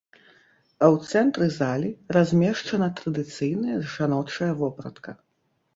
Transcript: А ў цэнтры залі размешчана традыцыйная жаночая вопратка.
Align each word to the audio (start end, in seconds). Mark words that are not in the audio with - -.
А 0.19 0.85
ў 0.93 1.11
цэнтры 1.11 1.45
залі 1.59 1.91
размешчана 2.19 2.87
традыцыйная 3.01 3.77
жаночая 3.95 4.53
вопратка. 4.65 5.11